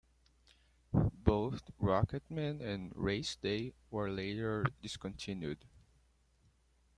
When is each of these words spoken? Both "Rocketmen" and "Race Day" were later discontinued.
Both 0.91 1.69
"Rocketmen" 1.79 2.59
and 2.59 2.91
"Race 2.95 3.35
Day" 3.35 3.75
were 3.91 4.09
later 4.09 4.65
discontinued. 4.81 5.63